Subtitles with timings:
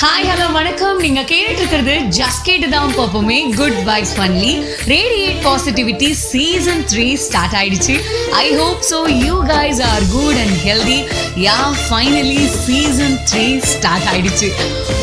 [0.00, 0.96] Hi hello வணக்கம்.
[1.04, 3.36] நீங்க கேட்டு இருக்கிறது ஜஸ்ட் கேட்டு தான் பார்ப்போமே.
[3.58, 4.52] Good vibes only
[4.92, 7.94] radiate positivity season three start ஆயிடுச்சு.
[8.40, 10.98] I hope so you guys are good and healthy
[11.44, 14.48] yeah finally season three start ஆயிடுச்சு.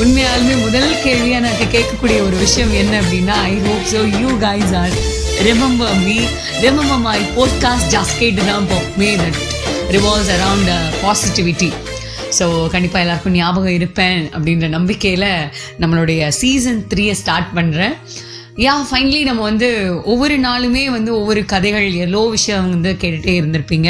[0.02, 4.96] உண்மையாலுமே முதல் கேள்வியாக எனக்கு கேட்கக்கூடிய ஒரு விஷயம் என்ன அப்படின்னா I hope so you guys are
[5.50, 6.18] remember me
[6.66, 9.40] remember my podcast just கேட்டு தான் பார்ப்போமே that
[9.98, 10.74] revolves around
[11.06, 11.72] positivity
[12.40, 15.30] so கண்டிப்பாக எல்லாருக்கும் ஞாபகம் இருப்பேன் அப்படின்ற நம்பிக்கையில்
[15.82, 17.96] நம்மளுடைய சீசன் த்ரீயை ஸ்டார்ட் பண்ணுறேன்
[18.58, 19.68] யா ஃபைனலி நம்ம வந்து
[20.04, 23.90] ஒவ்வொரு நாளுமே வந்து ஒவ்வொரு கதைகள் எல்லோ விஷயம் வந்து கேட்டுகிட்டே இருந்திருப்பீங்க.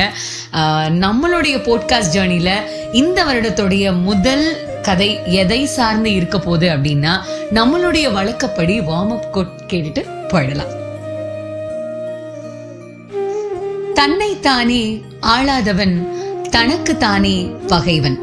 [1.04, 4.46] நம்மளுடைய போட்காஸ்ட் ஜேர்னியில் இந்த வருடத்துடைய முதல்
[4.82, 5.10] கதை
[5.41, 7.13] எதை சார்ந்து இருக்க போகுது அப்படின்னா
[7.58, 10.73] நம்மளுடைய வழக்கப்படி வார்ம் அப் கோட் கேட்டுட்டு போயிடலாம்.
[13.99, 14.84] தன்னைத்தானே
[15.20, 15.96] ஆளாதவன்
[16.55, 17.38] தனக்குத்தானே
[17.68, 18.20] பகைவன்.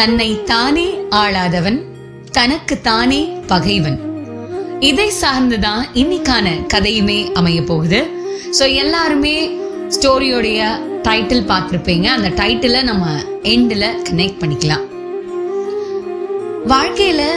[0.00, 1.78] தன்னை தானே ஆளாதவன்
[2.36, 3.98] தனக்கு தானே பகைவன்.
[4.90, 8.00] இதை சார்ந்துதான் இன்னைக்கான கதையுமே அமைய போகுது.
[8.58, 9.34] ஸோ எல்லாருமே
[9.96, 10.60] ஸ்டோரியோடைய
[11.08, 12.06] டைட்டில் பார்த்துருப்பீங்க.
[12.16, 13.06] அந்த டைட்டிலை நம்ம
[13.54, 14.86] எண்டில் கனெக்ட் பண்ணிக்கலாம்.
[16.72, 17.28] வாழ்க்கையில்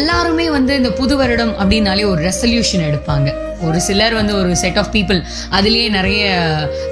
[0.00, 3.28] எல்லாருமே வந்து இந்த புது வருடம் அப்படின்னாலே ஒரு ரெசல்யூஷன் எடுப்பாங்க.
[3.66, 5.20] ஒரு சிலர் வந்து ஒரு செட் ஆஃப் பீப்புள்
[5.58, 6.24] அதுலேயே நிறைய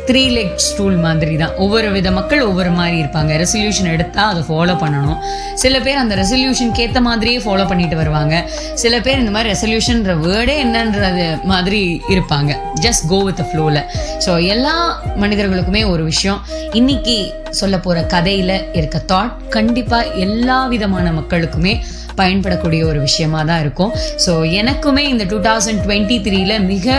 [0.08, 3.32] த்ரீ லெக் ஸ்டூல் மாதிரி தான் ஒவ்வொரு வித மக்கள் ஒவ்வொரு மாதிரி இருப்பாங்க.
[3.42, 5.20] ரெசல்யூஷன் எடுத்தால் அதை ஃபாலோ பண்ணணும்.
[5.62, 8.34] சில பேர் அந்த ரெசல்யூஷனுக்கு ஏற்ற மாதிரியே ஃபாலோ பண்ணிட்டு வருவாங்க.
[8.82, 11.82] சில பேர் இந்த மாதிரி ரெசல்யூஷன்ற வேர்டே என்னன்றது மாதிரி
[12.14, 12.52] இருப்பாங்க.
[12.86, 13.82] ஜஸ்ட் கோ வித் ஃப்ளோவில்
[14.26, 14.76] ஸோ எல்லா
[15.24, 16.40] மனிதர்களுக்குமே ஒரு விஷயம்.
[16.80, 17.16] இன்னைக்கு
[17.60, 21.74] சொல்ல போகிற கதையில் இருக்க தாட் கண்டிப்பாக எல்லா விதமான மக்களுக்குமே
[22.20, 23.92] பயன்படக்கூடிய ஒரு விஷயமா தான் இருக்கும்.
[24.24, 26.98] ஸோ எனக்குமே இந்த டூ தௌசண்ட் டுவெண்ட்டி த்ரீல மிக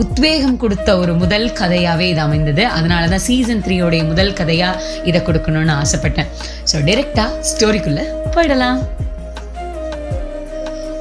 [0.00, 2.62] உத்வேகம் கொடுத்த ஒரு முதல் கதையாகவே இது அமைந்தது.
[2.76, 6.30] அதனால தான் சீசன் த்ரீயோடைய முதல் கதையாக இதை கொடுக்கணும்னு ஆசைப்பட்டேன்.
[6.70, 8.04] ஸோ டைரெக்டாக ஸ்டோரிக்குள்ளே
[8.36, 8.80] போயிடலாம்.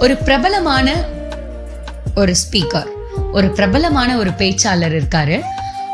[0.06, 0.88] ஒரு பிரபலமான
[2.22, 2.90] ஒரு ஸ்பீக்கர்
[3.38, 5.38] ஒரு பிரபலமான ஒரு பேச்சாளர் இருக்காரு.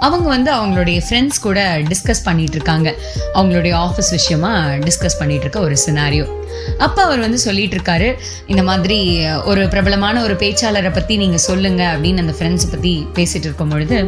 [0.05, 1.59] அவங்க வந்து அவங்களுடைய ஃப்ரெண்ட்ஸ் கூட
[1.91, 2.89] டிஸ்கஸ் பண்ணிட்டு இருக்காங்க.
[3.37, 4.51] அவங்களுடைய ஆஃபீஸ் விஷயமா
[4.87, 6.25] டிஸ்கஸ் பண்ணிட்டு இருக்க ஒரு சினாரியோ
[6.77, 8.09] அப்போ அவர் வந்து சொல்லிட்டு இருக்காரு
[8.45, 8.99] இந்த மாதிரி
[9.45, 13.99] ஒரு பிரபலமான ஒரு பேச்சாளரை பற்றி நீங்கள் சொல்லுங்க அப்படின்னு அந்த ஃப்ரெண்ட்ஸை பற்றி பேசிட்டு இருக்கும் பொழுது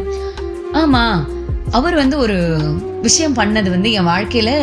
[0.73, 1.19] ஆமாம்
[1.71, 2.37] அவர் வந்து ஒரு
[3.01, 4.55] விஷயம் பண்ணது வந்து என் வாழ்க்கையில்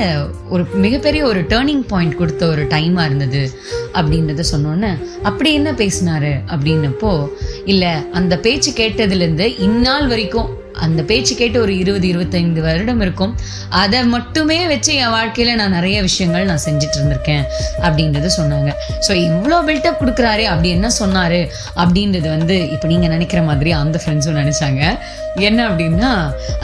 [0.48, 3.42] ஒரு மிகப்பெரிய ஒரு டேர்னிங் பாயிண்ட் கொடுத்த ஒரு டைமாக இருந்தது
[3.94, 4.90] அப்படின்றத சொன்னோன்னே
[5.22, 7.12] அப்படி என்ன பேசினாரு அப்படின்னப்போ
[7.64, 10.50] இல்லை அந்த பேச்சு கேட்டதுலேருந்து இந்நாள் வரைக்கும்
[10.84, 13.32] அந்த பேச்சு கேட்டு ஒரு இருபது இருபத்தைந்து வருடம் இருக்கும்.
[13.82, 17.44] அதை மட்டுமே வச்சு என் வாழ்க்கையில் நான் நிறைய விஷயங்கள் நான் செஞ்சுட்டு இருந்திருக்கேன்
[17.86, 18.70] அப்படின்றத சொன்னாங்க.
[19.06, 21.40] ஸோ இவ்வளோ பில்டப் கொடுக்குறாரு அப்படி என்ன சொன்னார்
[21.82, 24.82] அப்படின்றது வந்து இப்போ நீங்கள் நினைக்கிற மாதிரி அந்த ஃப்ரெண்ட்ஸும் நினச்சாங்க.
[25.48, 26.10] என்ன அப்படின்னா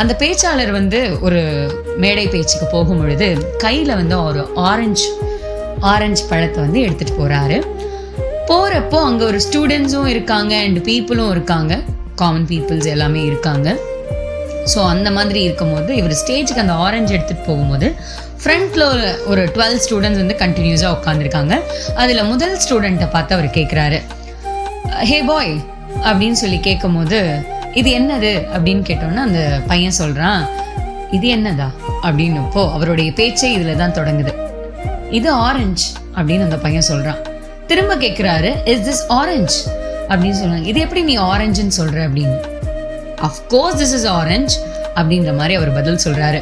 [0.03, 1.43] அந்த பேச்சாளர் வந்து ஒரு
[2.05, 3.29] மேடை பேச்சுக்கு போகும் பொழுது
[3.65, 5.09] கையில் வந்து ஒரு ஆரஞ்சு
[5.93, 7.59] ஆரஞ்சு பழத்தை வந்து எடுத்துகிட்டு போகிறாரு
[8.51, 11.73] போகிறப்போ அங்கே ஒரு ஸ்டூடெண்ட்ஸும் இருக்காங்க அண்ட் பீப்புளும் இருக்காங்க.
[12.21, 13.69] காமன் பீப்புள்ஸ் எல்லாமே இருக்காங்க.
[14.67, 17.87] ஸோ அந்த மாதிரி இருக்கும்போது இவர் ஸ்டேஜுக்கு அந்த ஆரஞ்சு எடுத்துகிட்டு போகும்போது
[18.39, 21.55] ஃப்ரண்ட்டில் ஒரு ஒரு டுவெல் ஸ்டூடெண்ட்ஸ் வந்து கண்டினியூஸாக உட்காந்துருக்காங்க
[21.95, 23.99] அதில் முதல் ஸ்டூடெண்ட்டை பார்த்து அவர் கேட்குறாரு
[25.03, 25.53] ஹே பாய்
[26.05, 27.19] அப்படின்னு சொல்லி கேட்கும்போது
[27.75, 28.33] இது என்னது?
[28.55, 30.43] அப்படின்னு கேட்டோன்னா அந்த பையன் சொல்கிறான்
[31.11, 31.69] இது என்னதா?
[32.03, 34.33] அப்படின்னப்போ அவருடைய பேச்சே இதில் தான் தொடங்குது.
[35.11, 35.87] இது ஆரஞ்சு
[36.17, 37.21] அப்படின்னு அந்த பையன் சொல்கிறான்
[37.67, 39.59] திரும்ப கேட்குறாரு இஸ் திஸ் ஆரஞ்சு
[40.09, 42.39] அப்படின்னு சொல்லுவாங்க இது எப்படி நீ ஆரஞ்சுன்னு சொல்கிற அப்படின்னு.
[43.29, 44.55] அஃப்கோர்ஸ் திஸ் இஸ் ஆரஞ்ச்
[44.99, 46.41] அப்படின்ற மாதிரி அவர் பதில் சொல்றாரு.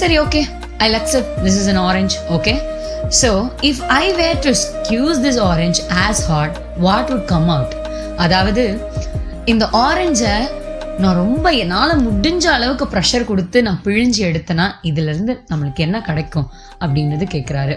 [0.00, 0.40] சரி okay
[0.78, 2.54] I accept this is an orange okay
[3.20, 3.30] so
[3.70, 7.74] if I were to squeeze this orange as hard what would come out
[8.16, 8.64] அதாவது
[9.44, 10.34] இந்த ஆரஞ்சை
[11.02, 16.46] நான் ரொம்ப என்னால் முடிஞ்ச அளவுக்கு ப்ரெஷர் கொடுத்து நான் பிழிஞ்சு எடுத்தேன்னா இதுலேருந்து நம்மளுக்கு என்ன கிடைக்கும்
[16.80, 17.74] அப்படின்றது கேட்குறாரு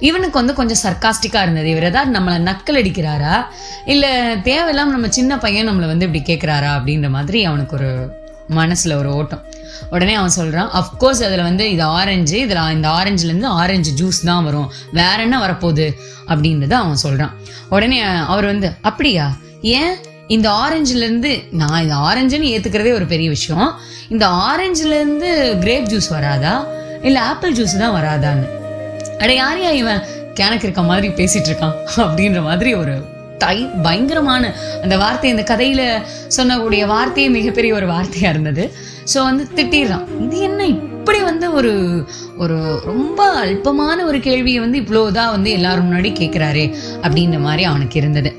[0.00, 1.68] இவனுக்கு வந்து கொஞ்சம் சர்க்காஸ்டிக்காக இருந்தது.
[1.68, 3.46] இவர் ஏதாவது நம்மளை நக்கல் அடிக்கிறாரா
[3.84, 8.10] இல்லை தேவையில்லாமல் நம்ம சின்ன பையன் நம்மளை வந்து இப்படி கேட்குறாரா அப்படின்ற மாதிரி அவனுக்கு ஒரு
[8.48, 9.44] மனசில் ஒரு ஓட்டம்.
[9.90, 14.72] உடனே அவன் சொல்கிறான் அஃப்கோர்ஸ் அதில் வந்து இது ஆரஞ்சு இதில் இந்த ஆரஞ்சுலேருந்து ஆரஞ்சு ஜூஸ் தான் வரும்.
[14.92, 15.92] வேற என்ன வரப்போகுது?
[16.28, 17.32] அப்படின்றத அவன் சொல்கிறான்
[17.68, 19.36] உடனே அவர் வந்து அப்படியா?
[19.62, 19.94] ஏன்?
[20.28, 23.78] இந்த ஆரஞ்சுலேருந்து நான் இந்த ஆரஞ்சுன்னு ஏற்றுக்கிறதே ஒரு பெரிய விஷயம்.
[24.08, 26.66] இந்த ஆரஞ்சுலேருந்து கிரேப் ஜூஸ் வராதா?
[27.02, 28.55] இல்லை ஆப்பிள் ஜூஸ் தான் வராதான்னு?
[29.22, 30.02] அட யாரையா இவன்?
[30.38, 31.76] கிணக்கு இருக்க மாதிரி பேசிட்டு இருக்கான்.
[32.06, 32.94] அப்படின்ற மாதிரி ஒரு
[33.42, 34.44] தை பயங்கரமான
[34.82, 35.82] அந்த வார்த்தை இந்த கதையில
[36.36, 38.64] சொன்னக்கூடிய வார்த்தையே மிகப்பெரிய ஒரு வார்த்தையா இருந்தது.
[39.12, 40.06] ஸோ வந்து திட்டிடுறான்.
[40.24, 41.72] இது என்ன இப்படி வந்து ஒரு
[42.42, 46.64] ஒரு ரொம்ப அல்பமான ஒரு கேள்வியை வந்து இவ்வளோதான் வந்து எல்லாரும் முன்னாடி கேட்குறாரு
[47.04, 48.32] அப்படின்ற மாதிரி அவனுக்கு இருந்தது.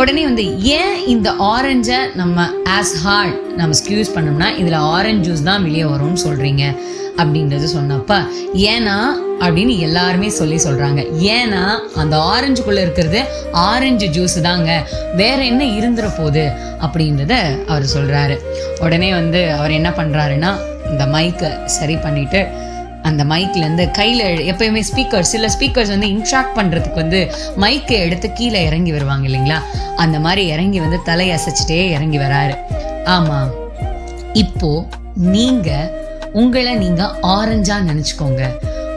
[0.00, 0.44] உடனே வந்து
[0.78, 2.46] ஏன் இந்த ஆரஞ்சை நம்ம
[2.76, 6.64] ஆஸ் ஹார்ட் நம்ம ஸ்கியூஸ் பண்ணோம்னா இதில் ஆரஞ்சு ஜூஸ் தான் வெளியே வரும்னு சொல்கிறீங்க
[7.18, 8.18] அப்படின்றது சொன்னப்ப
[8.54, 8.96] ஏன்னா
[9.40, 11.62] அப்படின்னு எல்லாருமே சொல்லி சொல்கிறாங்க ஏன்னா
[11.96, 14.84] அந்த ஆரஞ்சுக்குள்ளே இருக்கிறது ஆரஞ்சு ஜூஸ் தாங்க.
[15.14, 17.34] வேற என்ன இருந்துட போகுது அப்படின்றத
[17.68, 18.38] அவர் சொல்கிறாரு
[18.80, 20.56] உடனே வந்து அவர் என்ன பண்ணுறாருன்னா
[20.90, 22.48] இந்த மைக்கை சரி பண்ணிட்டு
[23.04, 28.92] அந்த மைக்லேருந்து கையில் எப்பயுமே ஸ்பீக்கர் சில ஸ்பீக்கர்ஸ் வந்து இன்ட்ராக்ட் பண்ணுறதுக்கு வந்து மைக்கை எடுத்து கீழே இறங்கி
[28.92, 29.58] வருவாங்க இல்லைங்களா?
[29.96, 32.54] அந்த மாதிரி இறங்கி வந்து தலை அசைச்சிட்டே இறங்கி வராரு.
[33.04, 33.50] ஆமாம்
[34.32, 34.86] இப்போது
[35.16, 36.01] நீங்கள்
[36.32, 38.42] உங்களை நீங்க ஆரஞ்சா நினைச்சுக்கோங்க.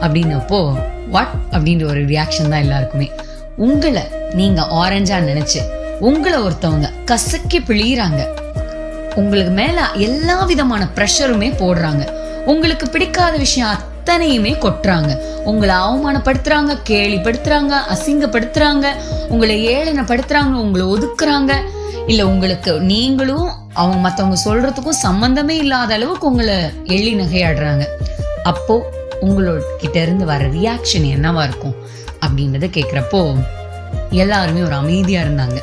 [0.00, 0.78] அப்படின்னப்போ
[1.10, 3.10] வாட் அப்படின்ற ஒரு ரியாக்ஷன் தான் எல்லாருக்குமே.
[3.56, 4.02] உங்களை
[4.32, 5.60] நீங்க ஆரஞ்சா நினைச்சு
[6.00, 8.22] உங்களை ஒருத்தவங்க கசக்கி பிழியிறாங்க.
[9.14, 12.04] உங்களுக்கு மேல எல்லா விதமான ப்ரெஷருமே போடுறாங்க.
[12.44, 15.12] உங்களுக்கு பிடிக்காத விஷயம் அத்தனையுமே கொட்டுறாங்க.
[15.44, 18.86] உங்களை அவமானப்படுத்துறாங்க கேலிப்படுத்துறாங்க அசிங்கப்படுத்துறாங்க
[19.28, 21.52] உங்களை ஏளனப்படுத்துறாங்க உங்களை ஒதுக்குறாங்க.
[22.06, 26.54] இல்லை உங்களுக்கு நீங்களும் அவங்க மற்றவங்க சொல்றதுக்கும் சம்பந்தமே இல்லாத அளவுக்கு உங்களை
[26.84, 27.84] எள்ளி நகையாடுறாங்க.
[28.42, 28.76] அப்போ
[29.20, 31.76] உங்களோட கிட்ட இருந்து வர ரியாக்ஷன் என்னவா இருக்கும்?
[32.26, 33.36] அப்படின்றத கேட்குறப்போ
[34.10, 35.58] எல்லாருமே ஒரு அமைதியா இருந்தாங்க.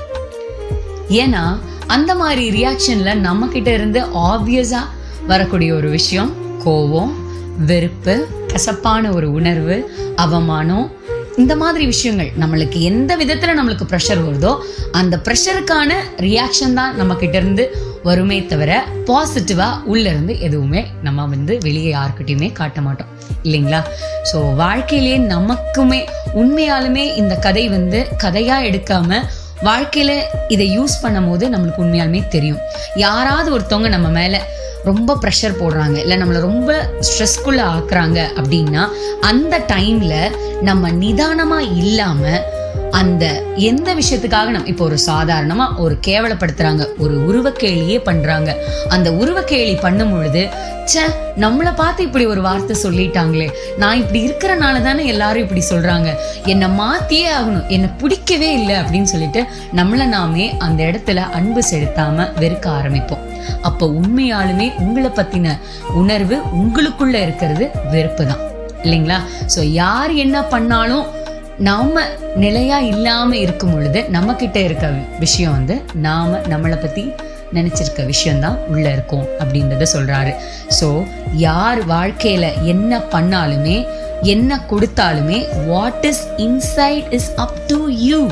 [1.24, 1.46] ஏன்னா
[1.88, 4.84] அந்த மாதிரி ரியாக்ஷன்ல நம்ம கிட்ட இருந்து ஆப்வியஸா
[5.28, 6.34] வரக்கூடிய ஒரு விஷயம்
[6.66, 7.22] கோவம்
[7.60, 10.92] வெறுப்பு கசப்பான ஒரு உணர்வு அவமானம்
[11.38, 14.58] இந்த மாதிரி விஷயங்கள் நம்மளுக்கு எந்த விதத்தில் நம்மளுக்கு ப்ரெஷர் வருதோ
[14.92, 21.96] அந்த ப்ரெஷருக்கான ரியாக்ஷன் தான் நம்ம இருந்து வருமே தவிர பாசிட்டிவா உள்ள இருந்து எதுவுமே நம்ம வந்து வெளியே
[21.96, 23.08] யாருக்கிட்டையுமே காட்ட மாட்டோம்.
[23.44, 23.82] இல்லைங்களா?
[24.34, 29.22] ஸோ வாழ்க்கையிலேயே நமக்குமே உண்மையாலுமே இந்த கதை வந்து கதையா எடுக்காம
[29.64, 30.12] வாழ்க்கையில
[30.48, 32.58] இதை யூஸ் பண்ணும் போது நம்மளுக்கு உண்மையாலுமே தெரியும்.
[32.96, 34.48] யாராவது ஒருத்தவங்க நம்ம மேல
[34.86, 35.98] ரொம்ப ப்ரெஷர் போடுறாங்க.
[36.04, 36.72] இல்லை நம்மளை ரொம்ப
[37.10, 38.84] ஸ்ட்ரெஸ்ஃபுல்லாக ஆக்குறாங்க அப்படின்னா
[39.32, 42.44] அந்த டைமில் நம்ம நிதானமாக இல்லாமல்
[43.00, 43.26] அந்த
[43.70, 48.50] எந்த விஷயத்துக்காக நம்ம இப்போ ஒரு சாதாரணமாக ஒரு கேவலப்படுத்துகிறாங்க ஒரு உருவக்கேளியே பண்ணுறாங்க
[48.90, 50.44] அந்த உருவக்கேளி பண்ணும் பொழுது
[50.86, 51.04] ச்சே
[51.44, 53.48] நம்மளை பார்த்து இப்படி ஒரு வார்த்தை சொல்லிட்டாங்களே.
[53.82, 56.10] நான் இப்படி இருக்கிறனால தானே எல்லாரும் இப்படி சொல்கிறாங்க
[56.54, 59.44] என்னை மாற்றியே ஆகணும் என்னை பிடிக்கவே இல்லை அப்படின்னு சொல்லிட்டு
[59.82, 63.24] நம்மளை நாமே அந்த இடத்துல அன்பு செலுத்தாமல் வெறுக்க ஆரம்பிப்போம்.
[63.62, 65.58] அப்போ உண்மையாலுமே உங்களை பத்தின
[65.94, 68.42] உணர்வு உங்களுக்குள்ள இருக்கிறது வெறுப்பு தான்
[68.84, 69.18] இல்லைங்களா?
[69.56, 71.06] ஸோ யார் என்ன பண்ணாலும்
[71.58, 72.02] நாம
[72.36, 74.88] நிலையா இல்லாம இருக்கும் பொழுது நம்ம கிட்ட இருக்க
[75.20, 77.12] விஷயம் வந்து நாம நம்மளை பத்தி
[77.54, 80.32] நினைச்சிருக்க விஷயம்தான் உள்ள இருக்கும் அப்படின்றத சொல்றாரு.
[80.80, 81.04] ஸோ
[81.34, 83.88] யார் வாழ்க்கையில என்ன பண்ணாலுமே
[84.22, 88.28] என்ன கொடுத்தாலுமே what is inside is up to you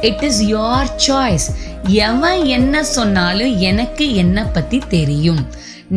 [0.00, 1.46] it is your choice
[1.82, 5.46] எவன் என்ன சொன்னாலும் எனக்கு என்ன பற்றி தெரியும்.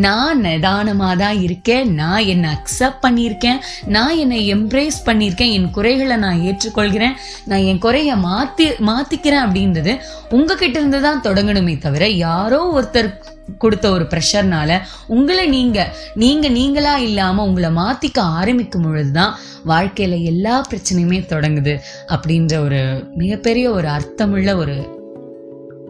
[0.05, 1.89] நான் நிதானமாக தான் இருக்கேன்.
[2.01, 3.59] நான் என்னை அக்செப்ட் பண்ணியிருக்கேன்.
[3.95, 5.53] நான் என்னை எம்ப்ரேஸ் பண்ணியிருக்கேன்.
[5.57, 7.17] என் குறைகளை நான் ஏற்றுக்கொள்கிறேன்.
[7.51, 9.93] நான் என் குறைய மாற்றி மாற்றிக்கிறேன் அப்படின்றது
[10.37, 13.11] உங்ககிட்ட இருந்து தான் தொடங்கணுமே தவிர யாரோ ஒருத்தர்
[13.57, 14.71] கொடுத்த ஒரு ப்ரெஷர்னால
[15.15, 15.79] உங்களை நீங்க
[16.23, 19.33] நீங்க நீங்களா இல்லாம உங்களை மாத்திக்க ஆரம்பிக்கும் பொழுதுதான்
[19.71, 21.73] வாழ்க்கையில எல்லா பிரச்சனையுமே தொடங்குது
[22.15, 22.81] அப்படின்ற ஒரு
[23.21, 24.77] மிகப்பெரிய ஒரு அர்த்தமுள்ள ஒரு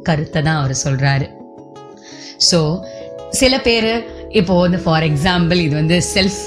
[0.04, 1.28] கருத்தை தான் அவர் சொல்றாரு.
[2.50, 2.60] ஸோ
[3.32, 3.92] சில பேர்
[4.30, 6.40] இப்போ வந்து ஃபார் எக்ஸாம்பிள் இது வந்து செல்ஃப்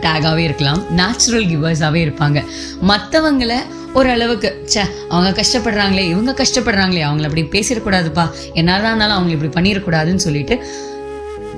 [0.00, 2.38] டேகாகவே இருக்கலாம் நேச்சுரல் கிவர்ஸாகவே இருப்பாங்க.
[2.82, 3.52] மற்றவங்கள
[3.94, 8.24] ஓரளவுக்கு ச்சே அவங்க கஷ்டப்படுறாங்களே இவங்க கஷ்டப்படுறாங்களே அவங்கள அப்படி பேசிடக்கூடாதுப்பா
[8.54, 10.56] என்னதான் இருந்தாலும் அவங்க இப்படி பண்ணிடக்கூடாதுன்னு சொல்லிட்டு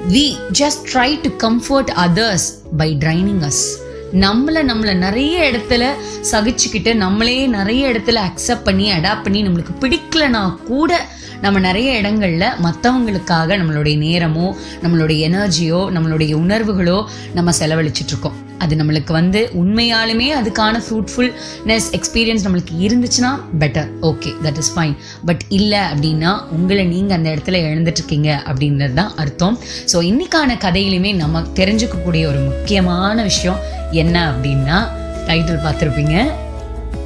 [0.09, 0.25] we
[0.59, 3.65] just try to comfort others by training us
[4.13, 5.85] நம்மளை நம்மளை நிறைய இடத்துல
[6.33, 10.93] சகிச்சுக்கிட்டு நம்மளே நிறைய இடத்துல அக்செப்ட் பண்ணி அடாப்ட் பண்ணி நம்மளுக்கு பிடிக்கலனா கூட
[11.41, 19.13] நம்ம நிறைய இடங்கள்ல மற்றவங்களுக்காக நம்மளுடைய நேரமோ நம்மளுடைய எனர்ஜியோ நம்மளுடைய உணர்வுகளோ நம்ம செலவழிச்சிட்டு இருக்கோம் அது நம்மளுக்கு
[19.13, 26.49] வந்து உண்மையாலுமே அதுக்கான ஃப்ரூட்ஃபுல்னஸ் எக்ஸ்பீரியன்ஸ் நம்மளுக்கு இருந்துச்சுன்னா better okay that is fine but இல்லை அப்படின்னா
[26.51, 29.59] உங்களை நீங்கள் அந்த இடத்துல இழந்துட்டு இருக்கீங்க அப்படின்றது தான் அர்த்தம்.
[29.93, 33.57] ஸோ இன்றைக்கான கதையிலுமே நம்ம தெரிஞ்சுக்கக்கூடிய ஒரு முக்கியமான விஷயம்
[33.91, 34.89] என்ன அப்படின்னா
[35.27, 36.33] டைட்டில் பார்த்துருப்பீங்க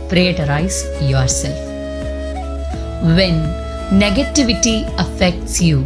[0.09, 0.85] prioritize
[1.43, 1.67] yourself
[3.17, 5.79] when negativity affects you.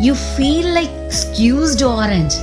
[0.00, 2.34] You feel like squeezed orange.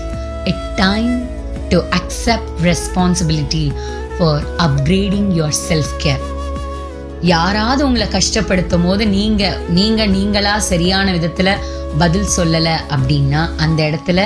[0.45, 1.27] A time
[1.69, 3.71] to accept responsibility
[4.17, 6.21] for upgrading your self-care.
[7.21, 11.51] யாராவது உங்களை கஷ்டப்படுத்தும் போது நீங்கள் நீங்கள் நீங்களா சரியான விதத்தில்
[11.97, 14.21] பதில் சொல்லலை அப்படின்னா அந்த இடத்துல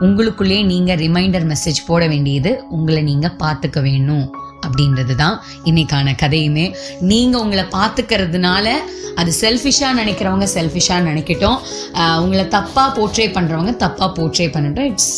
[0.00, 4.26] உங்களுக்குள்ளே நீங்கள் ரிமைண்டர் மெசேஜ் போட வேண்டியது உங்களை நீங்கள் பார்த்துக்க வேணும்
[4.66, 5.36] அப்படின்றது தான்
[5.70, 6.66] இன்னைக்கான கதையுமே.
[7.10, 8.74] நீங்கள் உங்களை பார்த்துக்கிறதுனால
[9.20, 11.58] அது செல்ஃபிஷாக நினைக்கிறவங்க செல்ஃபிஷாக நினைக்கட்டும்.
[12.24, 15.14] உங்களை தப்பாக போர்ட்ரே பண்ணுறவங்க தப்பாக போர்ட்ரே பண்ணட்டும் இட்ஸ்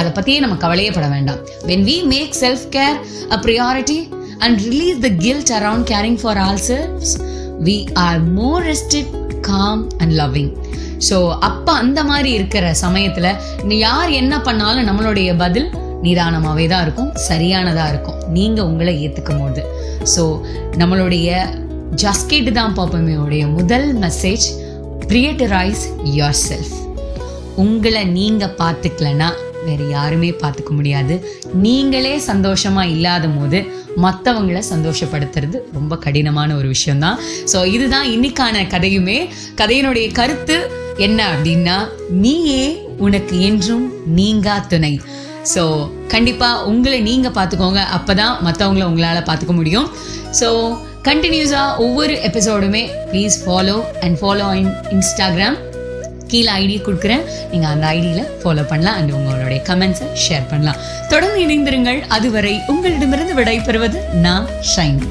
[0.00, 1.40] அதை பற்றியே நம்ம கவலையப்பட வேண்டாம்.
[1.70, 2.98] When we make self care
[3.36, 3.98] a priority
[4.44, 7.12] and release the guilt around caring for all selves
[7.68, 9.12] we are more rested
[9.50, 10.52] calm and loving
[11.08, 11.16] so
[11.48, 15.68] அப்போ அந்த மாதிரி இருக்கிற சமயத்தில் யார் என்ன பண்ணாலும் நம்மளுடைய பதில்
[16.06, 18.18] நிதானமாகவே தான் இருக்கும் சரியானதாக இருக்கும்.
[18.36, 19.62] நீங்கள் உங்களை ஏற்றுக்கும் போது.
[20.14, 20.24] ஸோ
[20.80, 21.30] நம்மளுடைய
[22.02, 24.46] ஜஸ்கேட்டு தான் பாப்பமையோடைய முதல் மெசேஜ்
[25.10, 25.84] ப்ரியட்டரைஸ்
[26.18, 26.74] யோர் செல்ஃப்
[27.62, 29.30] உங்களை நீங்கள் பார்த்துக்கலனா
[29.66, 31.14] வேற யாருமே பார்த்துக்க முடியாது.
[31.64, 33.58] நீங்களே சந்தோஷமாக இல்லாத போது
[34.04, 37.18] மற்றவங்கள சந்தோஷப்படுத்துறது ரொம்ப கடினமான ஒரு விஷயம்தான்.
[37.52, 39.18] ஸோ இதுதான் இன்னைக்கான கதையுமே.
[39.60, 40.56] கதையினுடைய கருத்து
[41.06, 41.76] என்ன அப்படின்னா
[42.22, 42.64] நீயே
[43.06, 43.86] உனக்கு என்றும்
[44.18, 44.94] நீங்கா துணை.
[45.54, 45.62] ஸோ
[46.14, 49.88] கண்டிப்பாக உங்களை நீங்கள் பார்த்துக்கோங்க அப்போ தான் மற்றவங்கள உங்களால் பார்த்துக்க முடியும்.
[50.40, 50.48] ஸோ
[51.08, 55.56] கண்டினியூஸாக ஒவ்வொரு எபிசோடுமே please follow and follow in Instagram
[56.30, 57.24] கீழே ஐடி கொடுக்குறேன்.
[57.52, 60.78] நீங்கள் அந்த ஐடியில் ஃபாலோ பண்ணலாம் அண்ட் உங்களுடைய கமெண்ட்ஸை ஷேர் பண்ணலாம்.
[61.12, 62.00] தொடர்ந்து இணைந்திருங்கள்.
[62.16, 65.08] அதுவரை உங்களிடமிருந்து விடை பெறுவது நான் ஷைனி.